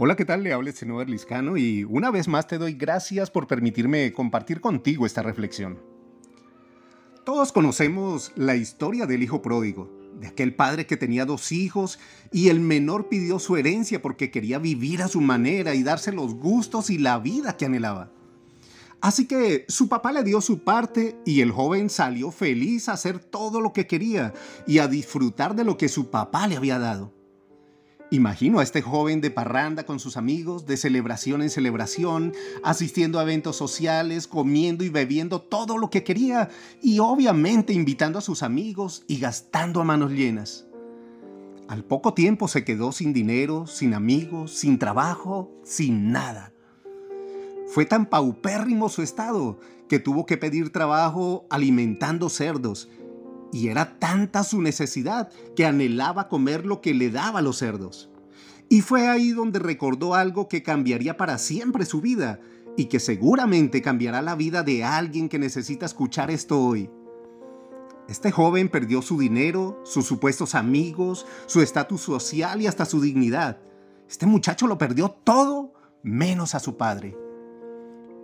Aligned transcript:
Hola, 0.00 0.14
¿qué 0.14 0.24
tal? 0.24 0.44
Le 0.44 0.52
habla 0.52 0.70
Senover 0.70 1.10
Liscano 1.10 1.56
y 1.56 1.82
una 1.82 2.12
vez 2.12 2.28
más 2.28 2.46
te 2.46 2.56
doy 2.56 2.74
gracias 2.74 3.32
por 3.32 3.48
permitirme 3.48 4.12
compartir 4.12 4.60
contigo 4.60 5.06
esta 5.06 5.24
reflexión. 5.24 5.80
Todos 7.24 7.50
conocemos 7.50 8.30
la 8.36 8.54
historia 8.54 9.06
del 9.06 9.24
hijo 9.24 9.42
pródigo, 9.42 9.90
de 10.20 10.28
aquel 10.28 10.54
padre 10.54 10.86
que 10.86 10.96
tenía 10.96 11.24
dos 11.24 11.50
hijos 11.50 11.98
y 12.30 12.48
el 12.48 12.60
menor 12.60 13.08
pidió 13.08 13.40
su 13.40 13.56
herencia 13.56 14.00
porque 14.00 14.30
quería 14.30 14.60
vivir 14.60 15.02
a 15.02 15.08
su 15.08 15.20
manera 15.20 15.74
y 15.74 15.82
darse 15.82 16.12
los 16.12 16.34
gustos 16.34 16.90
y 16.90 16.98
la 16.98 17.18
vida 17.18 17.56
que 17.56 17.66
anhelaba. 17.66 18.12
Así 19.00 19.26
que 19.26 19.64
su 19.66 19.88
papá 19.88 20.12
le 20.12 20.22
dio 20.22 20.40
su 20.40 20.62
parte 20.62 21.16
y 21.26 21.40
el 21.40 21.50
joven 21.50 21.90
salió 21.90 22.30
feliz 22.30 22.88
a 22.88 22.92
hacer 22.92 23.18
todo 23.18 23.60
lo 23.60 23.72
que 23.72 23.88
quería 23.88 24.32
y 24.64 24.78
a 24.78 24.86
disfrutar 24.86 25.56
de 25.56 25.64
lo 25.64 25.76
que 25.76 25.88
su 25.88 26.08
papá 26.08 26.46
le 26.46 26.56
había 26.56 26.78
dado. 26.78 27.17
Imagino 28.10 28.58
a 28.58 28.62
este 28.62 28.80
joven 28.80 29.20
de 29.20 29.30
parranda 29.30 29.84
con 29.84 30.00
sus 30.00 30.16
amigos, 30.16 30.64
de 30.64 30.78
celebración 30.78 31.42
en 31.42 31.50
celebración, 31.50 32.32
asistiendo 32.62 33.18
a 33.18 33.22
eventos 33.22 33.56
sociales, 33.56 34.26
comiendo 34.26 34.82
y 34.82 34.88
bebiendo 34.88 35.42
todo 35.42 35.76
lo 35.76 35.90
que 35.90 36.04
quería 36.04 36.48
y 36.80 37.00
obviamente 37.00 37.74
invitando 37.74 38.18
a 38.18 38.22
sus 38.22 38.42
amigos 38.42 39.04
y 39.08 39.18
gastando 39.18 39.82
a 39.82 39.84
manos 39.84 40.12
llenas. 40.12 40.66
Al 41.68 41.84
poco 41.84 42.14
tiempo 42.14 42.48
se 42.48 42.64
quedó 42.64 42.92
sin 42.92 43.12
dinero, 43.12 43.66
sin 43.66 43.92
amigos, 43.92 44.54
sin 44.54 44.78
trabajo, 44.78 45.52
sin 45.62 46.10
nada. 46.10 46.54
Fue 47.66 47.84
tan 47.84 48.06
paupérrimo 48.06 48.88
su 48.88 49.02
estado 49.02 49.60
que 49.86 49.98
tuvo 49.98 50.24
que 50.24 50.38
pedir 50.38 50.72
trabajo 50.72 51.44
alimentando 51.50 52.30
cerdos 52.30 52.88
y 53.52 53.68
era 53.68 53.98
tanta 53.98 54.44
su 54.44 54.60
necesidad 54.60 55.30
que 55.56 55.66
anhelaba 55.66 56.28
comer 56.28 56.66
lo 56.66 56.80
que 56.80 56.94
le 56.94 57.10
daba 57.10 57.38
a 57.38 57.42
los 57.42 57.58
cerdos. 57.58 58.10
Y 58.68 58.82
fue 58.82 59.08
ahí 59.08 59.30
donde 59.30 59.58
recordó 59.58 60.14
algo 60.14 60.48
que 60.48 60.62
cambiaría 60.62 61.16
para 61.16 61.38
siempre 61.38 61.86
su 61.86 62.00
vida 62.00 62.40
y 62.76 62.86
que 62.86 63.00
seguramente 63.00 63.80
cambiará 63.80 64.22
la 64.22 64.34
vida 64.34 64.62
de 64.62 64.84
alguien 64.84 65.28
que 65.28 65.38
necesita 65.38 65.86
escuchar 65.86 66.30
esto 66.30 66.60
hoy. 66.60 66.90
Este 68.08 68.30
joven 68.30 68.68
perdió 68.68 69.02
su 69.02 69.18
dinero, 69.18 69.80
sus 69.84 70.06
supuestos 70.06 70.54
amigos, 70.54 71.26
su 71.46 71.60
estatus 71.60 72.00
social 72.00 72.60
y 72.62 72.66
hasta 72.66 72.84
su 72.84 73.00
dignidad. 73.00 73.58
Este 74.08 74.26
muchacho 74.26 74.66
lo 74.66 74.78
perdió 74.78 75.10
todo 75.10 75.74
menos 76.02 76.54
a 76.54 76.60
su 76.60 76.76
padre. 76.76 77.16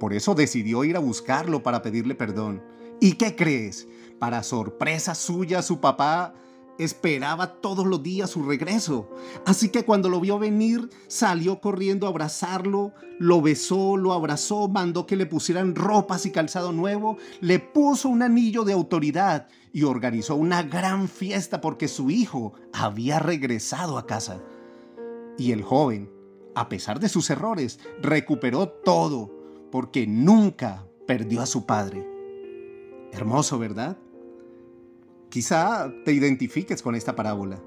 Por 0.00 0.14
eso 0.14 0.34
decidió 0.34 0.84
ir 0.84 0.96
a 0.96 1.00
buscarlo 1.00 1.62
para 1.62 1.82
pedirle 1.82 2.14
perdón. 2.14 2.62
¿Y 3.00 3.14
qué 3.14 3.36
crees? 3.36 3.86
Para 4.18 4.42
sorpresa 4.42 5.14
suya, 5.14 5.62
su 5.62 5.80
papá 5.80 6.34
esperaba 6.78 7.60
todos 7.60 7.86
los 7.86 8.02
días 8.02 8.30
su 8.30 8.42
regreso. 8.42 9.08
Así 9.46 9.68
que 9.68 9.84
cuando 9.84 10.08
lo 10.08 10.20
vio 10.20 10.38
venir, 10.38 10.88
salió 11.06 11.60
corriendo 11.60 12.06
a 12.06 12.10
abrazarlo, 12.10 12.92
lo 13.18 13.42
besó, 13.42 13.96
lo 13.96 14.12
abrazó, 14.12 14.68
mandó 14.68 15.06
que 15.06 15.16
le 15.16 15.26
pusieran 15.26 15.74
ropas 15.74 16.26
y 16.26 16.30
calzado 16.30 16.72
nuevo, 16.72 17.16
le 17.40 17.58
puso 17.58 18.08
un 18.08 18.22
anillo 18.22 18.64
de 18.64 18.72
autoridad 18.72 19.48
y 19.72 19.84
organizó 19.84 20.36
una 20.36 20.62
gran 20.62 21.08
fiesta 21.08 21.60
porque 21.60 21.88
su 21.88 22.10
hijo 22.10 22.54
había 22.72 23.18
regresado 23.18 23.98
a 23.98 24.06
casa. 24.06 24.40
Y 25.36 25.52
el 25.52 25.62
joven, 25.62 26.10
a 26.54 26.68
pesar 26.68 27.00
de 27.00 27.08
sus 27.08 27.30
errores, 27.30 27.80
recuperó 28.00 28.68
todo 28.68 29.32
porque 29.70 30.06
nunca 30.06 30.86
perdió 31.06 31.42
a 31.42 31.46
su 31.46 31.66
padre. 31.66 32.13
Hermoso, 33.14 33.60
¿verdad? 33.60 33.96
Quizá 35.28 35.92
te 36.04 36.12
identifiques 36.12 36.82
con 36.82 36.96
esta 36.96 37.14
parábola. 37.14 37.60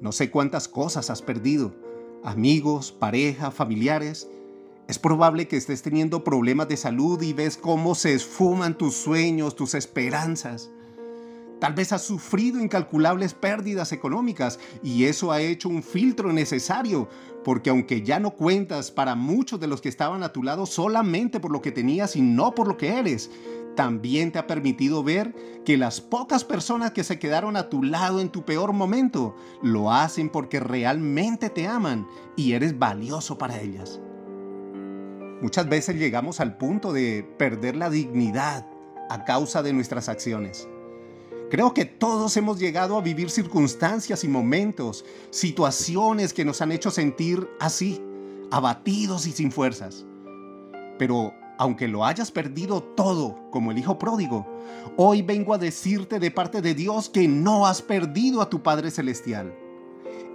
No 0.00 0.10
sé 0.10 0.30
cuántas 0.30 0.68
cosas 0.68 1.10
has 1.10 1.20
perdido, 1.20 1.74
amigos, 2.24 2.90
pareja, 2.90 3.50
familiares. 3.50 4.26
Es 4.88 4.98
probable 4.98 5.48
que 5.48 5.58
estés 5.58 5.82
teniendo 5.82 6.24
problemas 6.24 6.66
de 6.68 6.78
salud 6.78 7.20
y 7.20 7.34
ves 7.34 7.58
cómo 7.58 7.94
se 7.94 8.14
esfuman 8.14 8.78
tus 8.78 8.94
sueños, 8.94 9.54
tus 9.54 9.74
esperanzas. 9.74 10.70
Tal 11.60 11.74
vez 11.74 11.92
has 11.92 12.02
sufrido 12.02 12.58
incalculables 12.58 13.34
pérdidas 13.34 13.92
económicas 13.92 14.58
y 14.82 15.04
eso 15.04 15.30
ha 15.30 15.42
hecho 15.42 15.68
un 15.68 15.82
filtro 15.82 16.32
necesario, 16.32 17.08
porque 17.44 17.68
aunque 17.68 18.00
ya 18.00 18.18
no 18.18 18.30
cuentas 18.30 18.90
para 18.90 19.14
muchos 19.14 19.60
de 19.60 19.66
los 19.66 19.82
que 19.82 19.90
estaban 19.90 20.22
a 20.22 20.32
tu 20.32 20.42
lado 20.42 20.64
solamente 20.64 21.38
por 21.38 21.52
lo 21.52 21.60
que 21.60 21.70
tenías 21.70 22.16
y 22.16 22.22
no 22.22 22.54
por 22.54 22.66
lo 22.66 22.76
que 22.78 22.98
eres, 22.98 23.30
también 23.74 24.32
te 24.32 24.38
ha 24.38 24.46
permitido 24.46 25.02
ver 25.02 25.34
que 25.64 25.76
las 25.76 26.00
pocas 26.00 26.44
personas 26.44 26.92
que 26.92 27.04
se 27.04 27.18
quedaron 27.18 27.56
a 27.56 27.68
tu 27.68 27.82
lado 27.82 28.20
en 28.20 28.28
tu 28.28 28.44
peor 28.44 28.72
momento 28.72 29.34
lo 29.62 29.92
hacen 29.92 30.28
porque 30.28 30.60
realmente 30.60 31.50
te 31.50 31.66
aman 31.66 32.06
y 32.36 32.52
eres 32.52 32.78
valioso 32.78 33.38
para 33.38 33.60
ellas. 33.60 34.00
Muchas 35.40 35.68
veces 35.68 35.96
llegamos 35.96 36.40
al 36.40 36.56
punto 36.56 36.92
de 36.92 37.28
perder 37.38 37.76
la 37.76 37.90
dignidad 37.90 38.66
a 39.10 39.24
causa 39.24 39.62
de 39.62 39.72
nuestras 39.72 40.08
acciones. 40.08 40.68
Creo 41.50 41.74
que 41.74 41.84
todos 41.84 42.36
hemos 42.36 42.58
llegado 42.58 42.96
a 42.96 43.02
vivir 43.02 43.30
circunstancias 43.30 44.24
y 44.24 44.28
momentos, 44.28 45.04
situaciones 45.30 46.32
que 46.32 46.44
nos 46.44 46.62
han 46.62 46.72
hecho 46.72 46.90
sentir 46.90 47.48
así, 47.60 48.02
abatidos 48.50 49.26
y 49.26 49.32
sin 49.32 49.52
fuerzas. 49.52 50.06
Pero 50.98 51.34
aunque 51.58 51.88
lo 51.88 52.04
hayas 52.04 52.30
perdido 52.30 52.82
todo 52.82 53.50
como 53.50 53.70
el 53.70 53.78
hijo 53.78 53.98
pródigo, 53.98 54.46
hoy 54.96 55.22
vengo 55.22 55.54
a 55.54 55.58
decirte 55.58 56.18
de 56.18 56.30
parte 56.30 56.60
de 56.60 56.74
Dios 56.74 57.08
que 57.08 57.28
no 57.28 57.66
has 57.66 57.82
perdido 57.82 58.42
a 58.42 58.50
tu 58.50 58.62
Padre 58.62 58.90
Celestial. 58.90 59.54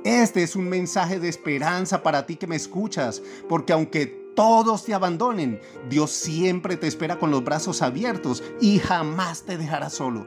Este 0.04 0.44
es 0.44 0.56
un 0.56 0.70
mensaje 0.70 1.20
de 1.20 1.28
esperanza 1.28 2.02
para 2.04 2.26
ti 2.26 2.38
que 2.38 2.48
me 2.48 2.56
escuchas, 2.56 3.22
porque 3.50 3.74
aunque 3.74 4.06
todos 4.36 4.86
te 4.86 4.94
abandonen, 4.94 5.60
Dios 5.90 6.12
siempre 6.12 6.78
te 6.78 6.88
espera 6.88 7.20
con 7.20 7.32
los 7.32 7.44
brazos 7.44 7.82
abiertos 7.82 8.42
y 8.62 8.80
jamás 8.80 9.44
te 9.44 9.58
dejará 9.58 9.90
solo. 9.90 10.26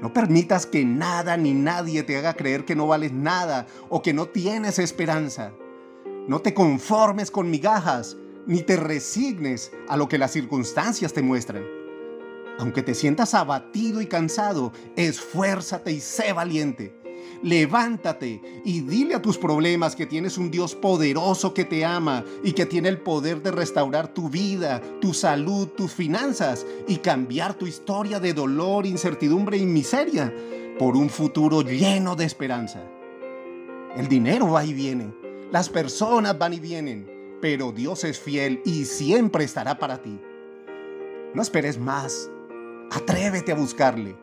No 0.00 0.12
permitas 0.12 0.66
que 0.66 0.84
nada 0.84 1.36
ni 1.36 1.52
nadie 1.52 2.02
te 2.02 2.16
haga 2.16 2.34
creer 2.34 2.64
que 2.64 2.74
no 2.74 2.86
vales 2.86 3.12
nada 3.12 3.66
o 3.90 4.02
que 4.02 4.14
no 4.14 4.26
tienes 4.26 4.78
esperanza. 4.78 5.52
No 6.26 6.40
te 6.40 6.54
conformes 6.54 7.30
con 7.30 7.50
migajas, 7.50 8.16
ni 8.46 8.62
te 8.62 8.76
resignes 8.76 9.72
a 9.88 9.96
lo 9.96 10.08
que 10.08 10.18
las 10.18 10.32
circunstancias 10.32 11.12
te 11.12 11.22
muestran. 11.22 11.64
Aunque 12.58 12.82
te 12.82 12.94
sientas 12.94 13.34
abatido 13.34 14.00
y 14.00 14.06
cansado, 14.06 14.72
esfuérzate 14.96 15.92
y 15.92 16.00
sé 16.00 16.32
valiente. 16.32 17.00
Levántate 17.42 18.40
y 18.64 18.80
dile 18.82 19.14
a 19.14 19.22
tus 19.22 19.38
problemas 19.38 19.96
que 19.96 20.06
tienes 20.06 20.38
un 20.38 20.50
Dios 20.50 20.74
poderoso 20.74 21.54
que 21.54 21.64
te 21.64 21.84
ama 21.84 22.24
y 22.44 22.52
que 22.52 22.66
tiene 22.66 22.88
el 22.88 23.00
poder 23.00 23.42
de 23.42 23.50
restaurar 23.50 24.08
tu 24.08 24.28
vida, 24.28 24.80
tu 25.00 25.12
salud, 25.12 25.68
tus 25.68 25.92
finanzas 25.92 26.66
y 26.86 26.96
cambiar 26.96 27.54
tu 27.54 27.66
historia 27.66 28.20
de 28.20 28.32
dolor, 28.32 28.86
incertidumbre 28.86 29.56
y 29.56 29.66
miseria 29.66 30.32
por 30.78 30.96
un 30.96 31.10
futuro 31.10 31.62
lleno 31.62 32.14
de 32.14 32.24
esperanza. 32.24 32.82
El 33.96 34.08
dinero 34.08 34.50
va 34.50 34.64
y 34.64 34.72
viene, 34.72 35.12
las 35.50 35.68
personas 35.68 36.38
van 36.38 36.54
y 36.54 36.60
vienen, 36.60 37.11
pero 37.42 37.72
Dios 37.72 38.04
es 38.04 38.20
fiel 38.20 38.62
y 38.64 38.84
siempre 38.84 39.42
estará 39.42 39.76
para 39.76 40.00
ti. 40.00 40.18
No 41.34 41.42
esperes 41.42 41.76
más, 41.76 42.30
atrévete 42.92 43.50
a 43.50 43.56
buscarle. 43.56 44.16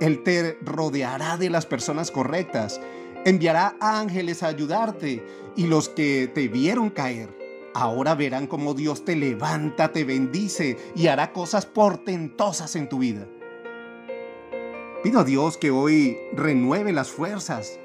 Él 0.00 0.24
te 0.24 0.58
rodeará 0.60 1.36
de 1.36 1.48
las 1.48 1.64
personas 1.64 2.10
correctas, 2.10 2.80
enviará 3.24 3.76
ángeles 3.80 4.42
a 4.42 4.48
ayudarte 4.48 5.24
y 5.54 5.68
los 5.68 5.88
que 5.88 6.28
te 6.34 6.48
vieron 6.48 6.90
caer. 6.90 7.38
Ahora 7.72 8.16
verán 8.16 8.48
cómo 8.48 8.74
Dios 8.74 9.04
te 9.04 9.14
levanta, 9.14 9.92
te 9.92 10.02
bendice 10.02 10.76
y 10.96 11.06
hará 11.06 11.32
cosas 11.32 11.66
portentosas 11.66 12.74
en 12.74 12.88
tu 12.88 12.98
vida. 12.98 13.28
Pido 15.04 15.20
a 15.20 15.24
Dios 15.24 15.56
que 15.56 15.70
hoy 15.70 16.18
renueve 16.32 16.92
las 16.92 17.10
fuerzas 17.10 17.78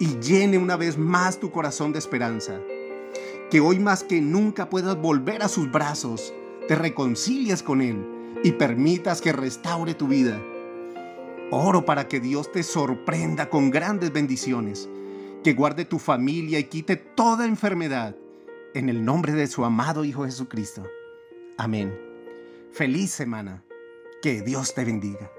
y 0.00 0.18
llene 0.20 0.56
una 0.56 0.76
vez 0.76 0.96
más 0.96 1.38
tu 1.38 1.50
corazón 1.50 1.92
de 1.92 1.98
esperanza 1.98 2.58
que 3.50 3.60
hoy 3.60 3.78
más 3.78 4.02
que 4.02 4.20
nunca 4.20 4.68
puedas 4.68 4.96
volver 4.96 5.42
a 5.42 5.48
sus 5.48 5.70
brazos, 5.70 6.34
te 6.68 6.74
reconcilies 6.74 7.62
con 7.62 7.80
Él 7.80 8.04
y 8.42 8.52
permitas 8.52 9.20
que 9.20 9.32
restaure 9.32 9.94
tu 9.94 10.08
vida. 10.08 10.40
Oro 11.50 11.84
para 11.84 12.08
que 12.08 12.20
Dios 12.20 12.50
te 12.50 12.62
sorprenda 12.62 13.48
con 13.48 13.70
grandes 13.70 14.12
bendiciones, 14.12 14.88
que 15.44 15.54
guarde 15.54 15.84
tu 15.84 15.98
familia 15.98 16.58
y 16.58 16.64
quite 16.64 16.96
toda 16.96 17.46
enfermedad, 17.46 18.16
en 18.74 18.88
el 18.88 19.04
nombre 19.04 19.32
de 19.32 19.46
su 19.46 19.64
amado 19.64 20.04
Hijo 20.04 20.24
Jesucristo. 20.24 20.82
Amén. 21.56 21.96
Feliz 22.72 23.10
semana. 23.12 23.62
Que 24.20 24.42
Dios 24.42 24.74
te 24.74 24.84
bendiga. 24.84 25.30